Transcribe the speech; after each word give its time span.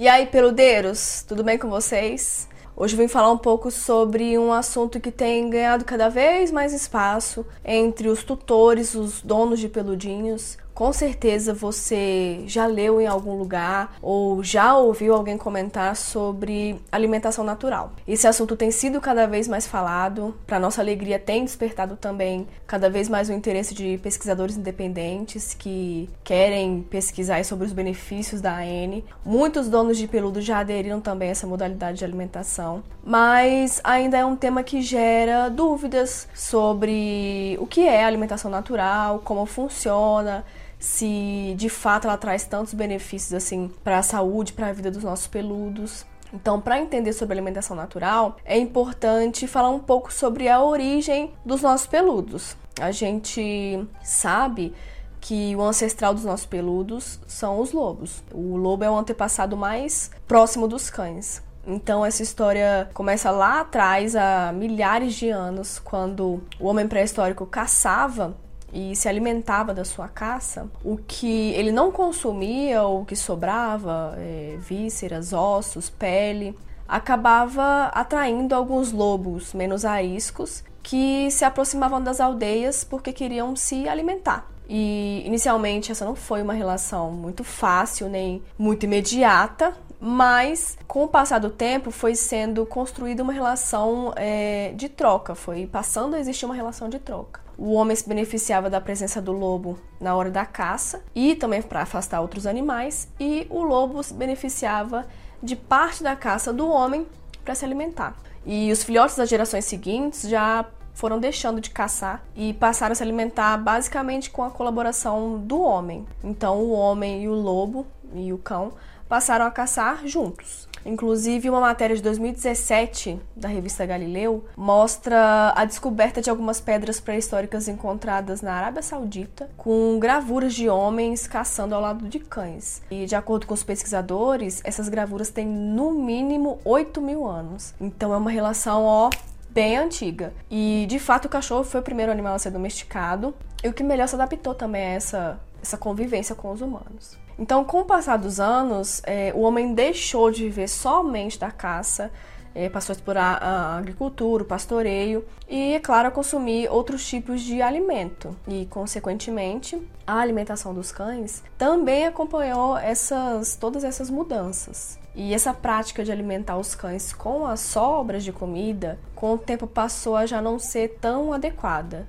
E 0.00 0.08
aí, 0.08 0.24
peludeiros, 0.24 1.22
tudo 1.28 1.44
bem 1.44 1.58
com 1.58 1.68
vocês? 1.68 2.48
Hoje 2.74 2.96
vim 2.96 3.06
falar 3.06 3.30
um 3.30 3.36
pouco 3.36 3.70
sobre 3.70 4.38
um 4.38 4.50
assunto 4.50 4.98
que 4.98 5.12
tem 5.12 5.50
ganhado 5.50 5.84
cada 5.84 6.08
vez 6.08 6.50
mais 6.50 6.72
espaço 6.72 7.44
entre 7.62 8.08
os 8.08 8.24
tutores, 8.24 8.94
os 8.94 9.20
donos 9.20 9.60
de 9.60 9.68
peludinhos, 9.68 10.56
com 10.80 10.94
certeza 10.94 11.52
você 11.52 12.42
já 12.46 12.64
leu 12.64 13.02
em 13.02 13.06
algum 13.06 13.36
lugar 13.36 13.96
ou 14.00 14.42
já 14.42 14.74
ouviu 14.74 15.14
alguém 15.14 15.36
comentar 15.36 15.94
sobre 15.94 16.80
alimentação 16.90 17.44
natural. 17.44 17.92
Esse 18.08 18.26
assunto 18.26 18.56
tem 18.56 18.70
sido 18.70 18.98
cada 18.98 19.26
vez 19.26 19.46
mais 19.46 19.66
falado, 19.66 20.34
para 20.46 20.58
nossa 20.58 20.80
alegria 20.80 21.18
tem 21.18 21.44
despertado 21.44 21.98
também 21.98 22.48
cada 22.66 22.88
vez 22.88 23.10
mais 23.10 23.28
o 23.28 23.34
interesse 23.34 23.74
de 23.74 23.98
pesquisadores 23.98 24.56
independentes 24.56 25.52
que 25.52 26.08
querem 26.24 26.80
pesquisar 26.88 27.44
sobre 27.44 27.66
os 27.66 27.74
benefícios 27.74 28.40
da 28.40 28.56
AN. 28.56 29.02
Muitos 29.22 29.68
donos 29.68 29.98
de 29.98 30.08
peludo 30.08 30.40
já 30.40 30.60
aderiram 30.60 30.98
também 30.98 31.28
a 31.28 31.32
essa 31.32 31.46
modalidade 31.46 31.98
de 31.98 32.06
alimentação, 32.06 32.82
mas 33.04 33.82
ainda 33.84 34.16
é 34.16 34.24
um 34.24 34.34
tema 34.34 34.62
que 34.62 34.80
gera 34.80 35.50
dúvidas 35.50 36.26
sobre 36.34 37.58
o 37.60 37.66
que 37.66 37.86
é 37.86 38.02
alimentação 38.02 38.50
natural, 38.50 39.20
como 39.22 39.44
funciona, 39.44 40.42
se 40.80 41.54
de 41.56 41.68
fato 41.68 42.08
ela 42.08 42.16
traz 42.16 42.44
tantos 42.44 42.72
benefícios 42.72 43.34
assim 43.34 43.70
para 43.84 43.98
a 43.98 44.02
saúde, 44.02 44.54
para 44.54 44.68
a 44.68 44.72
vida 44.72 44.90
dos 44.90 45.04
nossos 45.04 45.26
peludos. 45.28 46.06
Então, 46.32 46.60
para 46.60 46.80
entender 46.80 47.12
sobre 47.12 47.34
alimentação 47.34 47.76
natural, 47.76 48.36
é 48.44 48.56
importante 48.56 49.46
falar 49.46 49.68
um 49.68 49.80
pouco 49.80 50.12
sobre 50.12 50.48
a 50.48 50.62
origem 50.62 51.34
dos 51.44 51.60
nossos 51.60 51.86
peludos. 51.86 52.56
A 52.80 52.92
gente 52.92 53.84
sabe 54.02 54.72
que 55.20 55.54
o 55.54 55.62
ancestral 55.62 56.14
dos 56.14 56.24
nossos 56.24 56.46
peludos 56.46 57.20
são 57.26 57.60
os 57.60 57.72
lobos. 57.72 58.22
O 58.32 58.56
lobo 58.56 58.84
é 58.84 58.90
o 58.90 58.96
antepassado 58.96 59.56
mais 59.56 60.10
próximo 60.26 60.66
dos 60.66 60.88
cães. 60.88 61.42
Então 61.66 62.06
essa 62.06 62.22
história 62.22 62.88
começa 62.94 63.30
lá 63.30 63.60
atrás, 63.60 64.16
há 64.16 64.50
milhares 64.52 65.14
de 65.14 65.28
anos, 65.28 65.78
quando 65.78 66.42
o 66.58 66.66
homem 66.66 66.88
pré-histórico 66.88 67.44
caçava 67.44 68.34
e 68.72 68.94
se 68.94 69.08
alimentava 69.08 69.74
da 69.74 69.84
sua 69.84 70.08
caça, 70.08 70.68
o 70.84 70.96
que 70.96 71.52
ele 71.52 71.72
não 71.72 71.90
consumia, 71.90 72.84
o 72.84 73.04
que 73.04 73.16
sobrava, 73.16 74.14
é, 74.18 74.56
vísceras, 74.58 75.32
ossos, 75.32 75.90
pele, 75.90 76.56
acabava 76.86 77.86
atraindo 77.94 78.54
alguns 78.54 78.92
lobos 78.92 79.54
menos 79.54 79.84
ariscos 79.84 80.64
que 80.82 81.30
se 81.30 81.44
aproximavam 81.44 82.02
das 82.02 82.20
aldeias 82.20 82.82
porque 82.84 83.12
queriam 83.12 83.54
se 83.54 83.88
alimentar. 83.88 84.50
E 84.68 85.22
inicialmente 85.26 85.90
essa 85.90 86.04
não 86.04 86.14
foi 86.14 86.42
uma 86.42 86.52
relação 86.52 87.10
muito 87.10 87.42
fácil 87.42 88.08
nem 88.08 88.42
muito 88.56 88.84
imediata, 88.84 89.76
mas 90.00 90.78
com 90.86 91.04
o 91.04 91.08
passar 91.08 91.38
do 91.38 91.50
tempo 91.50 91.90
foi 91.90 92.14
sendo 92.14 92.64
construída 92.64 93.22
uma 93.22 93.32
relação 93.32 94.12
é, 94.16 94.72
de 94.74 94.88
troca, 94.88 95.34
foi 95.34 95.66
passando 95.66 96.14
a 96.14 96.20
existir 96.20 96.46
uma 96.46 96.54
relação 96.54 96.88
de 96.88 96.98
troca. 96.98 97.40
O 97.60 97.74
homem 97.74 97.94
se 97.94 98.08
beneficiava 98.08 98.70
da 98.70 98.80
presença 98.80 99.20
do 99.20 99.32
lobo 99.32 99.78
na 100.00 100.16
hora 100.16 100.30
da 100.30 100.46
caça 100.46 101.02
e 101.14 101.34
também 101.34 101.60
para 101.60 101.82
afastar 101.82 102.22
outros 102.22 102.46
animais, 102.46 103.06
e 103.20 103.46
o 103.50 103.62
lobo 103.62 104.02
se 104.02 104.14
beneficiava 104.14 105.06
de 105.42 105.54
parte 105.54 106.02
da 106.02 106.16
caça 106.16 106.54
do 106.54 106.66
homem 106.66 107.06
para 107.44 107.54
se 107.54 107.62
alimentar. 107.62 108.16
E 108.46 108.72
os 108.72 108.82
filhotes 108.82 109.14
das 109.14 109.28
gerações 109.28 109.66
seguintes 109.66 110.22
já 110.22 110.64
foram 110.94 111.20
deixando 111.20 111.60
de 111.60 111.68
caçar 111.68 112.22
e 112.34 112.54
passaram 112.54 112.92
a 112.92 112.94
se 112.94 113.02
alimentar 113.02 113.58
basicamente 113.58 114.30
com 114.30 114.42
a 114.42 114.50
colaboração 114.50 115.38
do 115.38 115.60
homem. 115.60 116.06
Então, 116.24 116.60
o 116.60 116.70
homem 116.70 117.24
e 117.24 117.28
o 117.28 117.34
lobo 117.34 117.86
e 118.14 118.32
o 118.32 118.38
cão 118.38 118.72
passaram 119.06 119.44
a 119.44 119.50
caçar 119.50 120.06
juntos. 120.06 120.66
Inclusive, 120.84 121.50
uma 121.50 121.60
matéria 121.60 121.94
de 121.96 122.02
2017 122.02 123.20
da 123.36 123.48
revista 123.48 123.84
Galileu 123.84 124.44
mostra 124.56 125.52
a 125.54 125.64
descoberta 125.64 126.20
de 126.20 126.30
algumas 126.30 126.60
pedras 126.60 127.00
pré-históricas 127.00 127.68
encontradas 127.68 128.42
na 128.42 128.54
Arábia 128.54 128.82
Saudita, 128.82 129.50
com 129.56 129.98
gravuras 129.98 130.54
de 130.54 130.68
homens 130.68 131.26
caçando 131.26 131.74
ao 131.74 131.80
lado 131.80 132.08
de 132.08 132.18
cães. 132.18 132.82
E, 132.90 133.06
de 133.06 133.14
acordo 133.14 133.46
com 133.46 133.54
os 133.54 133.62
pesquisadores, 133.62 134.60
essas 134.64 134.88
gravuras 134.88 135.30
têm 135.30 135.46
no 135.46 135.92
mínimo 135.92 136.58
8 136.64 137.00
mil 137.00 137.26
anos. 137.26 137.74
Então, 137.80 138.12
é 138.12 138.16
uma 138.16 138.30
relação, 138.30 138.84
ó, 138.84 139.10
bem 139.50 139.76
antiga. 139.76 140.32
E, 140.50 140.86
de 140.88 140.98
fato, 140.98 141.26
o 141.26 141.28
cachorro 141.28 141.64
foi 141.64 141.80
o 141.80 141.84
primeiro 141.84 142.12
animal 142.12 142.34
a 142.34 142.38
ser 142.38 142.50
domesticado 142.50 143.34
e 143.62 143.68
o 143.68 143.72
que 143.72 143.82
melhor 143.82 144.08
se 144.08 144.14
adaptou 144.14 144.54
também 144.54 144.82
a 144.82 144.90
essa, 144.90 145.40
essa 145.62 145.76
convivência 145.76 146.34
com 146.34 146.50
os 146.50 146.60
humanos. 146.60 147.18
Então, 147.40 147.64
com 147.64 147.80
o 147.80 147.84
passar 147.86 148.18
dos 148.18 148.38
anos, 148.38 149.00
é, 149.06 149.32
o 149.34 149.40
homem 149.40 149.72
deixou 149.72 150.30
de 150.30 150.44
viver 150.44 150.68
somente 150.68 151.38
da 151.38 151.50
caça, 151.50 152.12
é, 152.54 152.68
passou 152.68 152.92
a 152.92 152.96
explorar 152.96 153.42
a 153.42 153.78
agricultura, 153.78 154.42
o 154.42 154.46
pastoreio 154.46 155.24
e, 155.48 155.72
é 155.72 155.80
claro, 155.80 156.08
a 156.08 156.10
consumir 156.10 156.68
outros 156.70 157.08
tipos 157.08 157.40
de 157.40 157.62
alimento. 157.62 158.36
E, 158.46 158.66
consequentemente, 158.66 159.80
a 160.06 160.18
alimentação 160.18 160.74
dos 160.74 160.92
cães 160.92 161.42
também 161.56 162.06
acompanhou 162.06 162.76
essas, 162.76 163.56
todas 163.56 163.84
essas 163.84 164.10
mudanças. 164.10 164.98
E 165.14 165.32
essa 165.32 165.54
prática 165.54 166.04
de 166.04 166.12
alimentar 166.12 166.58
os 166.58 166.74
cães 166.74 167.10
com 167.10 167.46
as 167.46 167.60
sobras 167.60 168.22
de 168.22 168.32
comida, 168.32 168.98
com 169.14 169.32
o 169.32 169.38
tempo 169.38 169.66
passou 169.66 170.14
a 170.14 170.26
já 170.26 170.42
não 170.42 170.58
ser 170.58 170.98
tão 171.00 171.32
adequada 171.32 172.06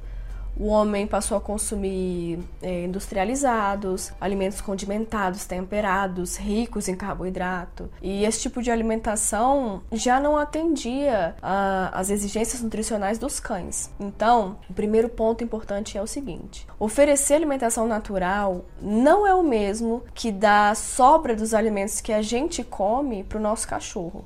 o 0.57 0.67
homem 0.67 1.07
passou 1.07 1.38
a 1.38 1.41
consumir 1.41 2.39
é, 2.62 2.85
industrializados, 2.85 4.12
alimentos 4.19 4.62
condimentados, 4.62 5.45
temperados, 5.45 6.38
ricos 6.38 6.88
em 6.88 6.95
carboidrato. 6.95 7.89
E 8.01 8.25
esse 8.25 8.41
tipo 8.41 8.61
de 8.61 8.72
alimentação 8.72 9.81
já 9.91 10.19
não 10.19 10.38
atendia 10.38 11.35
às 11.41 12.09
exigências 12.09 12.61
nutricionais 12.61 13.17
dos 13.17 13.40
cães. 13.40 13.90
Então, 14.00 14.57
o 14.69 14.73
primeiro 14.73 15.09
ponto 15.09 15.44
importante 15.44 15.97
é 15.97 16.01
o 16.01 16.07
seguinte: 16.07 16.67
oferecer 16.79 17.35
alimentação 17.35 17.88
natural 17.88 18.66
não 18.81 19.25
é 19.25 19.34
o 19.34 19.44
mesmo 19.44 20.03
que 20.13 20.31
dar 20.31 20.75
sobra 20.75 21.35
dos 21.35 21.53
alimentos 21.53 22.01
que 22.01 22.13
a 22.13 22.22
gente 22.22 22.63
come 22.63 23.23
para 23.23 23.38
o 23.38 23.41
nosso 23.41 23.67
cachorro 23.67 24.25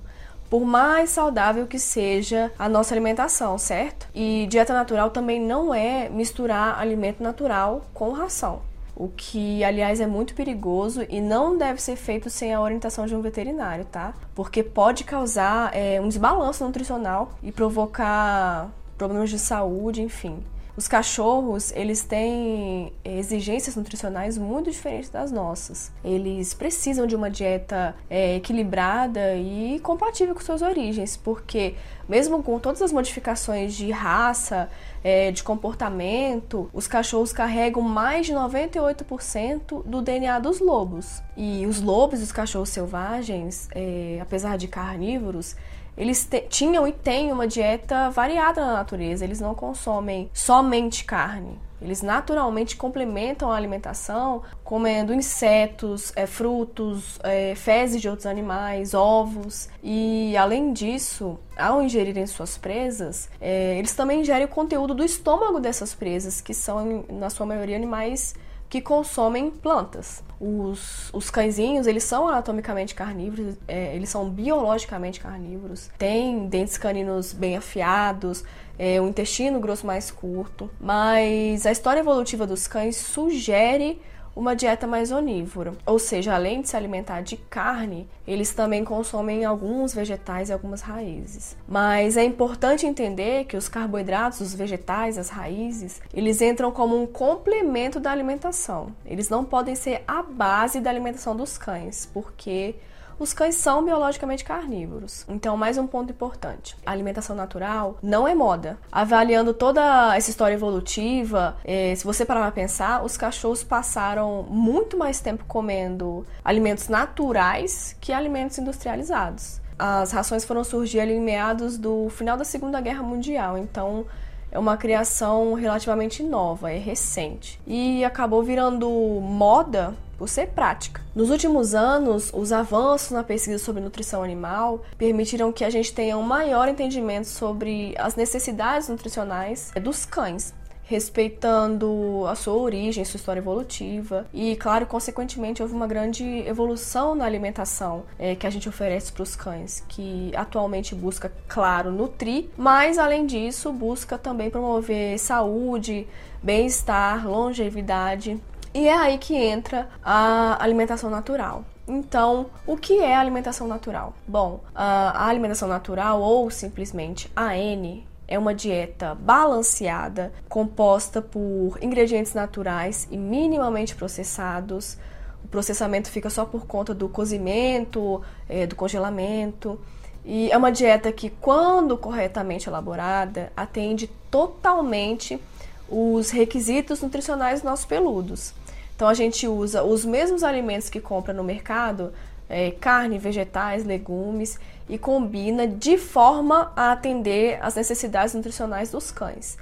por 0.50 0.66
mais 0.66 1.09
saudável 1.09 1.67
que 1.67 1.79
seja 1.79 2.51
a 2.57 2.69
nossa 2.69 2.94
alimentação, 2.94 3.57
certo? 3.57 4.07
E 4.13 4.47
dieta 4.50 4.73
natural 4.73 5.09
também 5.09 5.39
não 5.39 5.73
é 5.73 6.09
misturar 6.09 6.79
alimento 6.79 7.22
natural 7.22 7.85
com 7.94 8.11
ração. 8.11 8.61
O 8.95 9.09
que, 9.09 9.61
aliás, 9.63 10.00
é 10.00 10.07
muito 10.07 10.34
perigoso 10.34 11.05
e 11.09 11.19
não 11.19 11.57
deve 11.57 11.81
ser 11.81 11.97
feito 11.97 12.29
sem 12.29 12.53
a 12.53 12.61
orientação 12.61 13.05
de 13.05 13.13
um 13.13 13.22
veterinário, 13.22 13.84
tá? 13.84 14.13
Porque 14.34 14.63
pode 14.63 15.03
causar 15.03 15.75
é, 15.75 16.00
um 16.00 16.07
desbalanço 16.07 16.63
nutricional 16.63 17.34
e 17.44 17.51
provocar 17.51 18.69
problemas 18.97 19.29
de 19.29 19.38
saúde, 19.38 20.01
enfim. 20.01 20.41
Os 20.78 20.90
cachorros, 20.90 21.72
eles 21.72 22.03
têm 22.03 22.91
exigências 23.03 23.78
nutricionais 23.78 24.38
muito 24.38 24.69
diferentes 24.69 25.09
das 25.09 25.31
nossas. 25.31 25.90
Eles 26.03 26.53
precisam 26.53 27.08
de 27.08 27.16
uma 27.16 27.31
dieta 27.31 27.96
é, 28.09 28.36
equilibrada 28.36 29.35
e 29.38 29.80
compatível 29.80 30.35
com 30.35 30.41
suas 30.41 30.62
origens, 30.62 31.16
porque 31.16 31.75
mesmo 32.09 32.44
com 32.44 32.59
todas 32.59 32.81
as 32.81 32.91
modificações 32.91 33.74
de 33.74 33.90
raça, 33.90 34.69
é, 35.02 35.31
de 35.31 35.44
comportamento, 35.44 36.69
os 36.74 36.88
cachorros 36.88 37.31
carregam 37.31 37.81
mais 37.81 38.25
de 38.25 38.34
98% 38.34 39.81
do 39.85 40.02
DNA 40.02 40.40
dos 40.40 40.59
lobos. 40.59 41.24
E 41.38 41.66
os 41.66 41.81
lobos 41.81 42.22
os 42.22 42.34
cachorros 42.34 42.69
selvagens, 42.69 43.69
é, 43.74 44.19
apesar 44.22 44.58
de 44.58 44.68
carnívoros, 44.68 45.56
eles 45.97 46.28
tinham 46.50 46.88
e 46.88 46.91
têm 46.91 47.31
uma 47.31 47.47
dieta 47.47 48.09
variada 48.09 48.66
na 48.66 48.73
natureza. 48.73 49.23
Eles 49.23 49.39
não 49.39 49.56
consomem 49.56 50.29
somente 50.33 51.06
carne. 51.06 51.59
Eles 51.81 52.01
naturalmente 52.01 52.75
complementam 52.75 53.51
a 53.51 53.56
alimentação 53.56 54.41
comendo 54.63 55.13
insetos, 55.13 56.11
é, 56.16 56.25
frutos, 56.25 57.19
é, 57.22 57.53
fezes 57.53 58.01
de 58.01 58.09
outros 58.09 58.25
animais, 58.25 58.93
ovos. 58.93 59.70
E 59.84 60.35
além 60.37 60.73
disso, 60.73 61.37
ao 61.55 61.81
ingerirem 61.81 62.25
suas 62.25 62.58
presas, 62.58 63.29
é, 63.40 63.78
eles 63.78 63.93
também 63.93 64.22
ingerem 64.22 64.46
o 64.46 64.49
conteúdo 64.49 64.93
do 64.93 65.03
estômago 65.03 65.59
dessas 65.59 65.93
presas, 65.93 66.41
que 66.41 66.53
são, 66.53 67.05
na 67.09 67.29
sua 67.29 67.46
maioria, 67.46 67.75
animais 67.75 68.34
que 68.75 68.81
consomem 68.81 69.49
plantas. 69.49 70.22
Os, 70.37 71.09
os 71.13 71.29
cãezinhos, 71.29 71.87
eles 71.87 72.03
são 72.03 72.27
anatomicamente 72.27 72.93
carnívoros, 72.93 73.55
é, 73.66 73.95
eles 73.95 74.09
são 74.09 74.29
biologicamente 74.29 75.17
carnívoros, 75.17 75.89
têm 75.97 76.47
dentes 76.47 76.77
caninos 76.77 77.31
bem 77.31 77.55
afiados, 77.55 78.43
é, 78.77 78.99
um 78.99 79.07
intestino 79.07 79.61
grosso 79.61 79.87
mais 79.87 80.11
curto, 80.11 80.69
mas 80.77 81.66
a 81.66 81.72
história 81.72 82.01
evolutiva 82.01 82.45
dos 82.45 82.67
cães 82.67 82.97
sugere 82.97 84.01
uma 84.35 84.55
dieta 84.55 84.85
mais 84.85 85.11
onívora, 85.11 85.73
ou 85.85 85.97
seja, 85.97 86.35
além 86.35 86.61
de 86.61 86.67
se 86.67 86.76
alimentar 86.76 87.22
de 87.22 87.37
carne, 87.37 88.08
eles 88.28 88.53
também 88.53 88.84
consomem 88.84 89.46
alguns 89.46 89.93
vegetais 89.93 90.49
e 90.49 90.53
algumas 90.53 90.82
raízes. 90.82 91.55
Mas 91.67 92.17
é 92.17 92.23
importante 92.23 92.85
entender 92.85 93.46
que 93.46 93.55
os 93.55 93.70
carboidratos, 93.70 94.41
os 94.41 94.53
vegetais, 94.53 95.17
as 95.17 95.29
raízes, 95.29 96.02
eles 96.14 96.41
entram 96.41 96.72
como 96.72 97.02
um 97.02 97.08
complemento 97.08 97.99
da 97.99 98.11
alimentação. 98.11 98.93
Eles 99.05 99.29
não 99.29 99.46
podem 99.46 99.76
ser 99.76 100.03
a 100.08 100.22
base 100.22 100.82
da 100.82 100.90
alimentação 100.90 101.35
dos 101.35 101.58
cães, 101.58 102.05
porque 102.14 102.76
os 103.20 103.34
cães 103.34 103.56
são 103.56 103.84
biologicamente 103.84 104.44
carnívoros. 104.44 105.26
Então, 105.28 105.56
mais 105.56 105.78
um 105.78 105.88
ponto 105.88 106.12
importante: 106.12 106.76
a 106.85 106.91
alimentação 106.91 107.35
natural 107.35 107.97
não 108.02 108.28
é 108.28 108.35
moda. 108.35 108.78
Avaliando 108.91 109.53
toda 109.53 110.16
essa 110.16 110.29
história 110.29 110.53
evolutiva, 110.53 111.58
eh, 111.64 111.94
se 111.96 112.03
você 112.03 112.26
parar 112.26 112.41
para 112.41 112.52
pensar, 112.52 113.03
os 113.03 113.17
cachorros 113.17 113.64
passaram 113.64 114.44
muito 114.44 114.97
mais 114.97 115.20
tempo 115.20 115.46
comendo 115.46 116.26
alimentos 116.44 116.88
naturais 116.88 117.96
que 118.00 118.12
alimentos 118.12 118.58
industrializados. 118.58 119.61
As 119.78 120.11
rações 120.11 120.46
foram 120.46 120.64
surgir 120.64 121.02
ali 121.02 121.14
em 121.14 121.22
meados 121.22 121.78
do 121.78 122.09
final 122.09 122.38
da 122.38 122.46
Segunda 122.46 122.79
Guerra 122.79 123.03
Mundial, 123.03 123.58
então 123.58 124.06
é 124.50 124.58
uma 124.58 124.78
criação 124.78 125.53
relativamente 125.53 126.23
nova, 126.23 126.72
é 126.72 126.78
recente. 126.78 127.59
E 127.68 128.06
acabou 128.06 128.41
virando 128.41 128.90
moda 129.22 129.94
por 130.17 130.29
ser 130.29 130.47
prática. 130.47 131.02
Nos 131.14 131.29
últimos 131.29 131.73
anos, 131.73 132.32
os 132.34 132.52
avanços 132.52 133.12
na 133.12 133.23
pesquisa 133.23 133.58
sobre 133.58 133.82
nutrição 133.82 134.23
animal 134.23 134.84
permitiram 134.97 135.52
que 135.52 135.64
a 135.64 135.70
gente 135.70 135.94
tenha 135.94 136.17
um 136.17 136.23
maior 136.23 136.67
entendimento 136.67 137.28
sobre 137.28 137.94
as 137.97 138.16
necessidades 138.16 138.90
nutricionais 138.90 139.72
dos 139.82 140.06
cães 140.06 140.53
respeitando 140.85 142.26
a 142.28 142.35
sua 142.35 142.53
origem, 142.53 143.03
sua 143.03 143.17
história 143.17 143.40
evolutiva 143.40 144.28
e, 144.34 144.56
claro, 144.56 144.85
consequentemente 144.85 145.62
houve 145.62 145.73
uma 145.73 145.88
grande 145.88 146.23
evolução 146.47 147.16
na 147.16 147.26
alimentação 147.26 148.03
é, 148.20 148.35
que 148.35 148.46
a 148.46 148.50
gente 148.50 148.70
oferece 148.70 149.11
para 149.11 149.23
os 149.23 149.35
cães, 149.35 149.84
que 149.90 150.32
atualmente 150.35 150.94
busca, 150.94 151.32
claro, 151.47 151.91
nutrir, 151.91 152.46
mas 152.56 152.97
além 152.97 153.26
disso 153.26 153.72
busca 153.73 154.18
também 154.18 154.50
promover 154.50 155.18
saúde, 155.18 156.08
bem-estar, 156.41 157.28
longevidade 157.28 158.40
e 158.75 158.89
é 158.89 158.93
aí 158.93 159.17
que 159.17 159.33
entra 159.33 159.87
a 160.03 160.61
alimentação 160.61 161.09
natural. 161.09 161.63
Então, 161.87 162.47
o 162.67 162.75
que 162.75 162.99
é 162.99 163.16
alimentação 163.16 163.69
natural? 163.69 164.13
Bom, 164.27 164.59
a 164.75 165.29
alimentação 165.29 165.69
natural 165.69 166.19
ou 166.19 166.51
simplesmente 166.51 167.31
AN 167.33 168.01
é 168.27 168.37
uma 168.37 168.53
dieta 168.53 169.16
balanceada, 169.16 170.33
composta 170.49 171.22
por 171.22 171.77
ingredientes 171.81 172.33
naturais 172.33 173.07
e 173.09 173.16
minimamente 173.16 173.95
processados. 173.95 174.97
O 175.45 175.47
processamento 175.47 176.09
fica 176.09 176.29
só 176.29 176.43
por 176.43 176.67
conta 176.67 176.93
do 176.93 177.07
cozimento, 177.07 178.22
é, 178.49 178.67
do 178.67 178.75
congelamento. 178.75 179.79
E 180.25 180.51
é 180.51 180.57
uma 180.57 180.72
dieta 180.72 181.13
que, 181.13 181.29
quando 181.29 181.97
corretamente 181.97 182.67
elaborada, 182.67 183.53
atende 183.55 184.07
totalmente 184.29 185.39
os 185.87 186.29
requisitos 186.29 187.01
nutricionais 187.01 187.61
dos 187.61 187.69
nossos 187.69 187.85
peludos. 187.85 188.53
Então 188.96 189.08
a 189.08 189.14
gente 189.14 189.47
usa 189.47 189.84
os 189.84 190.06
mesmos 190.06 190.44
alimentos 190.44 190.90
que 190.90 191.02
compra 191.02 191.34
no 191.34 191.44
mercado, 191.44 192.14
é, 192.47 192.72
carne, 192.72 193.18
vegetais, 193.18 193.84
legumes, 193.84 194.59
e 194.88 194.97
combina 194.97 195.68
de 195.68 195.97
forma 195.97 196.72
a 196.76 196.92
atender 196.92 197.59
às 197.62 197.76
necessidades 197.76 198.34
nutricionais 198.34 198.92
dos 198.92 199.12
cães 199.12 199.58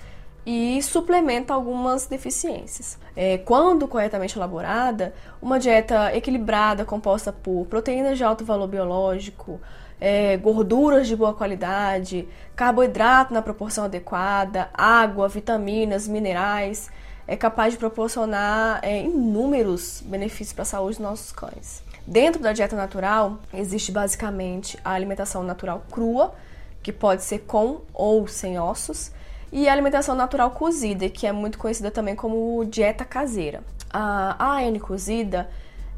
e 0.46 0.82
suplementa 0.82 1.54
algumas 1.54 2.06
deficiências. 2.06 2.98
É, 3.16 3.38
quando 3.38 3.88
corretamente 3.88 4.38
elaborada, 4.38 5.14
uma 5.42 5.60
dieta 5.60 6.16
equilibrada, 6.16 6.84
composta 6.84 7.32
por 7.32 7.66
proteínas 7.68 8.18
de 8.18 8.24
alto 8.24 8.44
valor 8.44 8.68
biológico, 8.68 9.60
é, 10.02 10.36
gorduras 10.38 11.08
de 11.08 11.16
boa 11.16 11.34
qualidade, 11.34 12.28
carboidrato 12.56 13.34
na 13.34 13.42
proporção 13.42 13.86
adequada, 13.86 14.70
água, 14.74 15.30
vitaminas, 15.30 16.08
minerais, 16.08 16.92
é 17.28 17.36
capaz 17.36 17.74
de 17.74 17.80
proporcionar 17.80 18.80
é, 18.82 19.04
inúmeros 19.04 20.02
benefícios 20.06 20.54
para 20.54 20.64
a 20.64 20.66
saúde 20.66 20.98
dos 20.98 21.04
nossos 21.04 21.32
cães. 21.32 21.84
Dentro 22.06 22.42
da 22.42 22.52
dieta 22.52 22.76
natural, 22.76 23.40
existe 23.54 23.92
basicamente 23.92 24.78
a 24.84 24.92
alimentação 24.92 25.42
natural 25.42 25.84
crua, 25.90 26.34
que 26.82 26.92
pode 26.92 27.24
ser 27.24 27.40
com 27.40 27.82
ou 27.94 28.28
sem 28.28 28.60
ossos, 28.60 29.12
e 29.52 29.70
a 29.70 29.72
alimentação 29.72 30.16
natural 30.16 30.52
cozida, 30.52 31.08
que 31.10 31.26
é 31.26 31.32
muito 31.32 31.58
conhecida 31.58 31.90
também 31.90 32.16
como 32.16 32.66
dieta 32.66 33.06
caseira. 33.06 33.64
A 33.90 34.58
AN 34.58 34.80
cozida, 34.80 35.50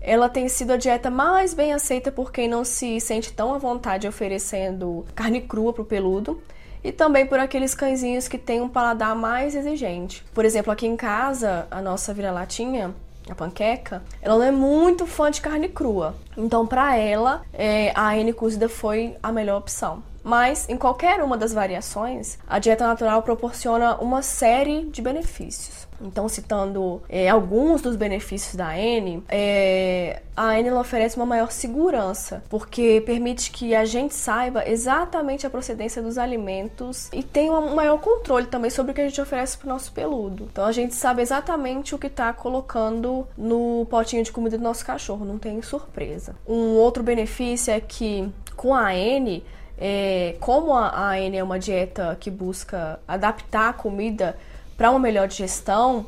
ela 0.02 0.30
tem 0.30 0.48
sido 0.48 0.74
a 0.74 0.78
dieta 0.78 1.10
mais 1.10 1.54
bem 1.54 1.74
aceita 1.74 2.12
por 2.12 2.32
quem 2.32 2.48
não 2.48 2.64
se 2.64 3.00
sente 3.00 3.34
tão 3.34 3.54
à 3.54 3.58
vontade 3.58 4.08
oferecendo 4.08 5.06
carne 5.16 5.42
crua 5.42 5.74
para 5.74 5.82
o 5.82 5.86
peludo, 5.86 6.40
e 6.86 6.92
também 6.92 7.26
por 7.26 7.40
aqueles 7.40 7.74
cãezinhos 7.74 8.28
que 8.28 8.38
têm 8.38 8.62
um 8.62 8.70
paladar 8.70 9.16
mais 9.16 9.56
exigente. 9.56 10.24
Por 10.36 10.46
exemplo, 10.46 10.72
aqui 10.72 10.86
em 10.86 10.96
casa, 10.96 11.68
a 11.72 11.82
nossa 11.82 12.14
vira-latinha, 12.14 12.94
a 13.28 13.34
panqueca, 13.34 14.04
ela 14.22 14.38
não 14.38 14.44
é 14.44 14.52
muito 14.52 15.08
fã 15.08 15.32
de 15.32 15.42
carne 15.42 15.68
crua. 15.68 16.16
Então, 16.38 16.68
para 16.68 16.96
ela, 16.96 17.42
é, 17.52 17.92
a 17.96 18.16
N 18.16 18.32
cozida 18.34 18.70
foi 18.70 19.16
a 19.24 19.32
melhor 19.32 19.58
opção. 19.58 20.04
Mas, 20.26 20.68
em 20.68 20.76
qualquer 20.76 21.22
uma 21.22 21.38
das 21.38 21.54
variações, 21.54 22.40
a 22.48 22.58
dieta 22.58 22.88
natural 22.88 23.22
proporciona 23.22 23.96
uma 23.98 24.24
série 24.24 24.86
de 24.86 25.00
benefícios. 25.00 25.88
Então, 26.02 26.28
citando 26.28 27.04
é, 27.08 27.30
alguns 27.30 27.80
dos 27.80 27.96
benefícios 27.96 28.56
da 28.56 28.76
N, 28.76 29.24
é, 29.30 30.24
a 30.36 30.60
N 30.60 30.72
oferece 30.72 31.16
uma 31.16 31.28
maior 31.28 31.52
segurança, 31.52 32.44
porque 32.50 33.04
permite 33.06 33.52
que 33.52 33.76
a 33.76 33.86
gente 33.86 34.16
saiba 34.16 34.68
exatamente 34.68 35.46
a 35.46 35.50
procedência 35.50 36.02
dos 36.02 36.18
alimentos 36.18 37.08
e 37.14 37.22
tenha 37.22 37.52
um 37.54 37.76
maior 37.76 38.00
controle 38.00 38.48
também 38.48 38.72
sobre 38.72 38.94
o 38.94 38.96
que 38.96 39.02
a 39.02 39.08
gente 39.08 39.22
oferece 39.22 39.60
para 39.60 39.68
o 39.68 39.70
nosso 39.70 39.92
peludo. 39.94 40.50
Então, 40.52 40.66
a 40.66 40.72
gente 40.72 40.96
sabe 40.96 41.22
exatamente 41.22 41.94
o 41.94 42.00
que 42.00 42.08
está 42.08 42.34
colocando 42.34 43.28
no 43.38 43.86
potinho 43.92 44.24
de 44.24 44.32
comida 44.32 44.58
do 44.58 44.64
nosso 44.64 44.84
cachorro, 44.84 45.24
não 45.24 45.38
tem 45.38 45.62
surpresa. 45.62 46.36
Um 46.48 46.78
outro 46.78 47.04
benefício 47.04 47.72
é 47.72 47.80
que 47.80 48.28
com 48.56 48.74
a 48.74 48.96
N, 48.96 49.44
é, 49.78 50.36
como 50.40 50.74
a, 50.74 51.10
a 51.10 51.20
N 51.20 51.38
é 51.38 51.44
uma 51.44 51.60
dieta 51.60 52.18
que 52.20 52.32
busca 52.32 53.00
adaptar 53.08 53.70
a 53.70 53.74
comida 53.74 54.38
para 54.78 54.90
uma 54.90 55.00
melhor 55.00 55.28
digestão, 55.28 56.06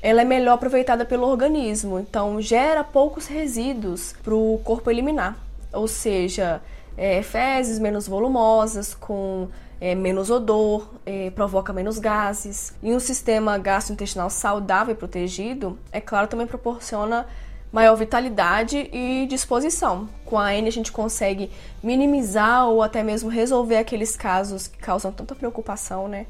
ela 0.00 0.22
é 0.22 0.24
melhor 0.24 0.54
aproveitada 0.54 1.04
pelo 1.04 1.26
organismo, 1.26 1.98
então 1.98 2.40
gera 2.40 2.84
poucos 2.84 3.26
resíduos 3.26 4.14
para 4.22 4.34
o 4.34 4.60
corpo 4.62 4.90
eliminar, 4.90 5.36
ou 5.72 5.88
seja, 5.88 6.62
é, 6.96 7.22
fezes 7.22 7.78
menos 7.78 8.06
volumosas, 8.06 8.94
com 8.94 9.48
é, 9.80 9.94
menos 9.94 10.30
odor, 10.30 10.88
é, 11.06 11.30
provoca 11.30 11.72
menos 11.72 11.98
gases. 11.98 12.74
E 12.82 12.92
um 12.92 13.00
sistema 13.00 13.58
gastrointestinal 13.58 14.30
saudável 14.30 14.94
e 14.94 14.96
protegido, 14.96 15.78
é 15.92 16.00
claro, 16.00 16.26
também 16.26 16.46
proporciona 16.46 17.26
maior 17.72 17.94
vitalidade 17.96 18.88
e 18.92 19.26
disposição. 19.26 20.08
Com 20.24 20.38
a 20.38 20.54
N 20.54 20.68
a 20.68 20.72
gente 20.72 20.92
consegue 20.92 21.50
minimizar 21.82 22.68
ou 22.68 22.82
até 22.82 23.02
mesmo 23.02 23.28
resolver 23.28 23.76
aqueles 23.76 24.16
casos 24.16 24.66
que 24.66 24.78
causam 24.78 25.12
tanta 25.12 25.34
preocupação, 25.34 26.08
né? 26.08 26.26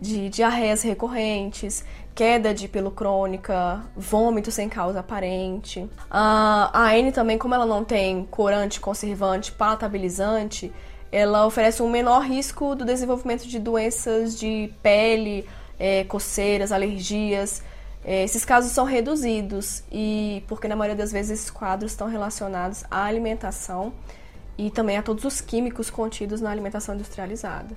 de 0.00 0.30
diarreias 0.30 0.82
recorrentes, 0.82 1.84
queda 2.14 2.54
de 2.54 2.66
pelo 2.66 2.90
crônica, 2.90 3.82
vômito 3.94 4.50
sem 4.50 4.68
causa 4.68 5.00
aparente. 5.00 5.88
A 6.10 6.70
AN 6.74 7.10
também, 7.10 7.36
como 7.36 7.54
ela 7.54 7.66
não 7.66 7.84
tem 7.84 8.24
corante, 8.30 8.80
conservante, 8.80 9.52
palatabilizante, 9.52 10.72
ela 11.12 11.46
oferece 11.46 11.82
um 11.82 11.90
menor 11.90 12.22
risco 12.22 12.74
do 12.74 12.84
desenvolvimento 12.84 13.46
de 13.46 13.58
doenças 13.58 14.38
de 14.38 14.72
pele, 14.82 15.46
é, 15.78 16.04
coceiras, 16.04 16.72
alergias. 16.72 17.62
É, 18.04 18.24
esses 18.24 18.44
casos 18.44 18.72
são 18.72 18.84
reduzidos 18.84 19.82
e 19.92 20.42
porque 20.48 20.66
na 20.66 20.74
maioria 20.74 20.96
das 20.96 21.12
vezes 21.12 21.32
esses 21.32 21.50
quadros 21.50 21.92
estão 21.92 22.08
relacionados 22.08 22.84
à 22.90 23.04
alimentação 23.04 23.92
e 24.56 24.70
também 24.70 24.96
a 24.96 25.02
todos 25.02 25.24
os 25.24 25.40
químicos 25.40 25.90
contidos 25.90 26.40
na 26.40 26.50
alimentação 26.50 26.94
industrializada. 26.94 27.74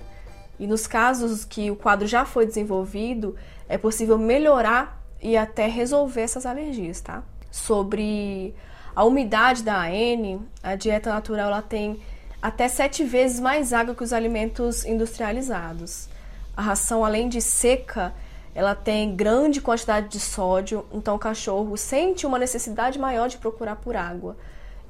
E 0.58 0.66
nos 0.66 0.86
casos 0.86 1.44
que 1.44 1.70
o 1.70 1.76
quadro 1.76 2.06
já 2.06 2.24
foi 2.24 2.46
desenvolvido, 2.46 3.36
é 3.68 3.76
possível 3.76 4.16
melhorar 4.18 5.02
e 5.20 5.36
até 5.36 5.66
resolver 5.66 6.22
essas 6.22 6.46
alergias, 6.46 7.00
tá? 7.00 7.22
Sobre 7.50 8.54
a 8.94 9.04
umidade 9.04 9.62
da 9.62 9.82
AN, 9.82 10.40
a 10.62 10.74
dieta 10.76 11.10
natural 11.12 11.48
ela 11.48 11.62
tem 11.62 12.00
até 12.40 12.68
sete 12.68 13.02
vezes 13.02 13.40
mais 13.40 13.72
água 13.72 13.94
que 13.94 14.04
os 14.04 14.12
alimentos 14.12 14.84
industrializados. 14.84 16.08
A 16.56 16.62
ração, 16.62 17.04
além 17.04 17.28
de 17.28 17.40
seca, 17.40 18.14
ela 18.54 18.74
tem 18.74 19.16
grande 19.16 19.60
quantidade 19.60 20.08
de 20.08 20.20
sódio, 20.20 20.84
então 20.92 21.16
o 21.16 21.18
cachorro 21.18 21.76
sente 21.76 22.24
uma 22.24 22.38
necessidade 22.38 22.98
maior 22.98 23.28
de 23.28 23.36
procurar 23.36 23.76
por 23.76 23.96
água. 23.96 24.36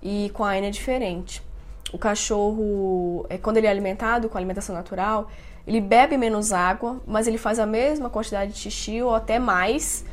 E 0.03 0.31
com 0.35 0.45
a 0.45 0.51
AN 0.51 0.67
é 0.67 0.71
diferente. 0.71 1.43
O 1.91 1.97
cachorro, 1.97 3.25
é, 3.31 3.39
quando 3.39 3.57
ele 3.57 3.67
é 3.67 3.71
alimentado 3.71 4.29
com 4.29 4.37
alimentação 4.37 4.75
natural, 4.75 5.31
ele 5.67 5.81
bebe 5.81 6.19
menos 6.19 6.53
água, 6.53 7.01
mas 7.07 7.27
ele 7.27 7.39
faz 7.39 7.59
a 7.59 7.65
mesma 7.65 8.11
quantidade 8.11 8.53
de 8.53 8.59
xixi 8.59 9.01
ou 9.01 9.15
até 9.15 9.39
mais, 9.39 10.05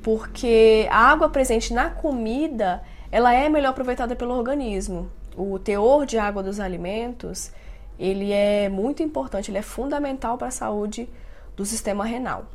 porque 0.00 0.86
a 0.88 1.10
água 1.10 1.28
presente 1.28 1.74
na 1.74 1.90
comida, 1.90 2.84
ela 3.10 3.34
é 3.34 3.48
melhor 3.48 3.70
aproveitada 3.70 4.14
pelo 4.14 4.34
organismo. 4.34 5.10
O 5.36 5.58
teor 5.58 6.06
de 6.06 6.18
água 6.18 6.42
dos 6.42 6.60
alimentos, 6.60 7.50
ele 7.98 8.30
é 8.30 8.68
muito 8.68 9.02
importante, 9.02 9.50
ele 9.50 9.58
é 9.58 9.62
fundamental 9.62 10.38
para 10.38 10.48
a 10.48 10.52
saúde 10.52 11.08
do 11.56 11.64
sistema 11.64 12.04
renal. 12.04 12.46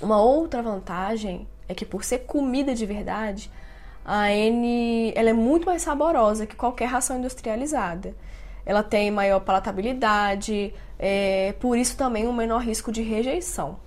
Uma 0.00 0.20
outra 0.20 0.62
vantagem 0.62 1.46
é 1.68 1.74
que 1.74 1.84
por 1.84 2.04
ser 2.04 2.20
comida 2.20 2.74
de 2.74 2.84
verdade, 2.86 3.50
a 4.04 4.32
N 4.32 5.12
ela 5.14 5.30
é 5.30 5.32
muito 5.32 5.66
mais 5.66 5.82
saborosa 5.82 6.46
que 6.46 6.56
qualquer 6.56 6.86
ração 6.86 7.18
industrializada. 7.18 8.14
Ela 8.64 8.82
tem 8.82 9.10
maior 9.10 9.40
palatabilidade, 9.40 10.74
é, 10.98 11.54
por 11.60 11.76
isso 11.76 11.96
também 11.96 12.26
um 12.26 12.32
menor 12.32 12.62
risco 12.62 12.92
de 12.92 13.02
rejeição. 13.02 13.78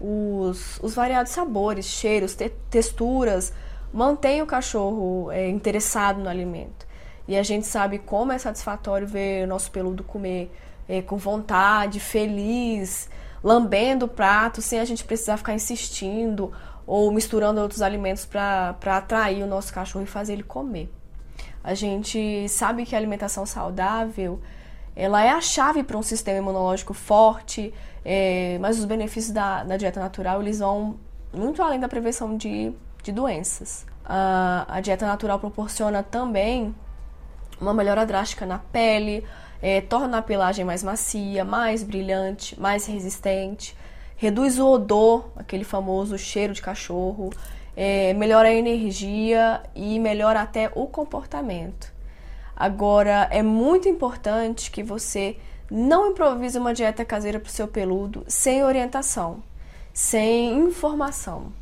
Os, 0.00 0.78
os 0.82 0.94
variados 0.94 1.32
sabores, 1.32 1.86
cheiros, 1.86 2.34
te, 2.34 2.50
texturas 2.70 3.52
mantêm 3.92 4.42
o 4.42 4.46
cachorro 4.46 5.30
é, 5.30 5.48
interessado 5.48 6.20
no 6.20 6.28
alimento. 6.28 6.86
E 7.26 7.36
a 7.36 7.42
gente 7.42 7.66
sabe 7.66 7.98
como 7.98 8.32
é 8.32 8.38
satisfatório 8.38 9.06
ver 9.06 9.44
o 9.44 9.46
nosso 9.46 9.70
peludo 9.70 10.04
comer 10.04 10.50
é, 10.88 11.00
com 11.00 11.16
vontade, 11.16 12.00
feliz, 12.00 13.08
lambendo 13.44 14.06
o 14.06 14.08
prato 14.08 14.62
sem 14.62 14.80
a 14.80 14.84
gente 14.86 15.04
precisar 15.04 15.36
ficar 15.36 15.52
insistindo 15.52 16.50
ou 16.86 17.12
misturando 17.12 17.60
outros 17.60 17.82
alimentos 17.82 18.24
para 18.24 18.74
atrair 18.86 19.42
o 19.42 19.46
nosso 19.46 19.72
cachorro 19.72 20.04
e 20.04 20.08
fazer 20.08 20.32
ele 20.32 20.42
comer. 20.42 20.90
A 21.62 21.74
gente 21.74 22.48
sabe 22.48 22.86
que 22.86 22.94
a 22.94 22.98
alimentação 22.98 23.44
saudável 23.44 24.40
ela 24.96 25.22
é 25.22 25.30
a 25.30 25.40
chave 25.40 25.82
para 25.82 25.98
um 25.98 26.02
sistema 26.02 26.38
imunológico 26.38 26.94
forte, 26.94 27.74
é, 28.04 28.58
mas 28.60 28.78
os 28.78 28.84
benefícios 28.84 29.32
da, 29.32 29.64
da, 29.64 29.76
dieta 29.76 29.98
natural 29.98 30.40
eles 30.40 30.60
vão 30.60 30.96
muito 31.32 31.62
além 31.62 31.80
da 31.80 31.88
prevenção 31.88 32.36
de, 32.36 32.72
de 33.02 33.12
doenças. 33.12 33.84
A, 34.04 34.64
a 34.68 34.80
dieta 34.80 35.06
natural 35.06 35.38
proporciona 35.38 36.02
também 36.02 36.74
uma 37.60 37.74
melhora 37.74 38.06
drástica 38.06 38.46
na 38.46 38.58
pele, 38.58 39.24
é, 39.64 39.80
torna 39.80 40.18
a 40.18 40.22
pelagem 40.22 40.62
mais 40.62 40.82
macia, 40.82 41.42
mais 41.42 41.82
brilhante, 41.82 42.60
mais 42.60 42.84
resistente, 42.84 43.74
reduz 44.14 44.58
o 44.58 44.66
odor, 44.68 45.30
aquele 45.34 45.64
famoso 45.64 46.18
cheiro 46.18 46.52
de 46.52 46.60
cachorro, 46.60 47.30
é, 47.74 48.12
melhora 48.12 48.48
a 48.48 48.52
energia 48.52 49.62
e 49.74 49.98
melhora 49.98 50.42
até 50.42 50.70
o 50.74 50.86
comportamento. 50.86 51.90
Agora, 52.54 53.26
é 53.30 53.42
muito 53.42 53.88
importante 53.88 54.70
que 54.70 54.82
você 54.82 55.38
não 55.70 56.10
improvise 56.10 56.58
uma 56.58 56.74
dieta 56.74 57.02
caseira 57.02 57.40
para 57.40 57.48
o 57.48 57.50
seu 57.50 57.66
peludo 57.66 58.22
sem 58.28 58.62
orientação, 58.62 59.42
sem 59.94 60.58
informação. 60.58 61.54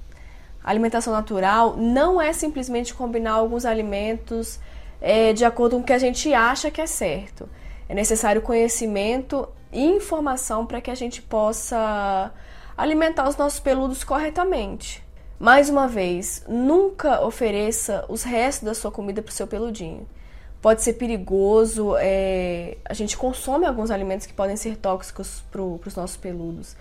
A 0.65 0.71
alimentação 0.71 1.13
natural 1.13 1.77
não 1.77 2.21
é 2.21 2.33
simplesmente 2.33 2.95
combinar 2.95 3.35
alguns 3.35 3.65
alimentos 3.65 4.59
é, 5.01 5.33
de 5.33 5.45
acordo 5.45 5.77
com 5.77 5.83
o 5.83 5.85
que 5.85 5.93
a 5.93 5.99
gente 5.99 6.35
acha 6.35 6.69
que 6.69 6.81
é 6.81 6.87
certo. 6.89 7.49
É 7.89 7.95
necessário 7.95 8.43
conhecimento 8.43 9.49
e 9.73 9.85
informação 9.85 10.67
para 10.67 10.81
que 10.81 10.91
a 10.91 10.95
gente 10.95 11.23
possa 11.23 12.33
alimentar 12.77 13.29
os 13.29 13.37
nossos 13.37 13.61
peludos 13.61 14.05
corretamente. 14.05 15.03
Mais 15.39 15.69
uma 15.69 15.89
vez, 15.89 16.45
nunca 16.49 17.25
ofereça 17.25 18.05
os 18.09 18.23
restos 18.23 18.65
da 18.65 18.75
sua 18.75 18.93
comida 18.93 19.21
para 19.21 19.31
o 19.31 19.35
seu 19.35 19.47
peludinho. 19.47 20.07
Pode 20.61 20.83
ser 20.83 20.93
perigoso, 20.93 21.97
é... 21.99 22.77
a 22.85 22.95
gente 22.95 23.17
consome 23.17 23.67
alguns 23.67 23.91
alimentos 23.91 24.25
que 24.25 24.33
podem 24.33 24.57
ser 24.57 24.77
tóxicos 24.77 25.43
para 25.51 25.61
os 25.61 25.97
nossos 25.97 26.17
peludos. 26.17 26.77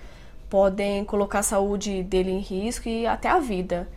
Podem 0.47 1.03
colocar 1.03 1.39
a 1.39 1.43
saúde 1.43 2.03
dele 2.03 2.29
em 2.29 2.39
risco 2.39 2.87
e 2.87 3.07
até 3.07 3.29
a 3.29 3.39
vida. 3.39 3.87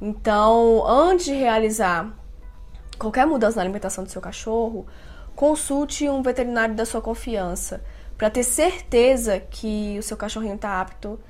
Então, 0.00 0.86
antes 0.86 1.26
de 1.26 1.32
realizar 1.32 2.14
qualquer 2.96 3.26
mudança 3.26 3.56
na 3.56 3.62
alimentação 3.62 4.04
do 4.04 4.10
seu 4.10 4.20
cachorro, 4.20 4.86
consulte 5.36 6.08
um 6.08 6.22
veterinário 6.22 6.74
da 6.74 6.86
sua 6.86 7.02
confiança 7.02 7.84
para 8.16 8.30
ter 8.30 8.42
certeza 8.42 9.38
que 9.38 9.96
o 9.98 10.02
seu 10.02 10.16
cachorrinho 10.16 10.54
está 10.54 10.80
apto 10.80 11.20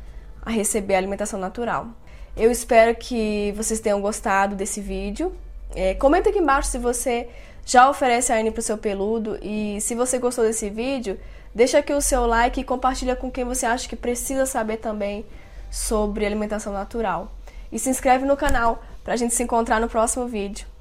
a 0.40 0.50
receber 0.50 0.94
a 0.94 0.98
alimentação 0.98 1.40
natural. 1.40 1.88
Eu 2.36 2.50
espero 2.50 2.94
que 2.94 3.52
vocês 3.56 3.80
tenham 3.80 4.00
gostado 4.00 4.54
desse 4.54 4.80
vídeo. 4.80 5.34
É, 5.74 5.94
comenta 5.94 6.30
aqui 6.30 6.38
embaixo 6.38 6.68
se 6.68 6.78
você 6.78 7.28
já 7.64 7.90
oferece 7.90 8.32
a 8.32 8.36
Anne 8.36 8.52
para 8.52 8.60
o 8.60 8.62
seu 8.62 8.78
peludo 8.78 9.38
e 9.42 9.80
se 9.80 9.96
você 9.96 10.18
gostou 10.18 10.44
desse 10.44 10.70
vídeo, 10.70 11.18
deixa 11.52 11.78
aqui 11.78 11.92
o 11.92 12.00
seu 12.00 12.24
like 12.26 12.60
e 12.60 12.64
compartilha 12.64 13.16
com 13.16 13.28
quem 13.28 13.44
você 13.44 13.66
acha 13.66 13.88
que 13.88 13.96
precisa 13.96 14.46
saber 14.46 14.76
também 14.76 15.26
sobre 15.68 16.24
alimentação 16.24 16.72
natural. 16.72 17.32
E 17.72 17.78
se 17.80 17.90
inscreve 17.90 18.24
no 18.24 18.36
canal 18.36 18.80
para 19.02 19.14
a 19.14 19.16
gente 19.16 19.34
se 19.34 19.42
encontrar 19.42 19.80
no 19.80 19.88
próximo 19.88 20.28
vídeo. 20.28 20.75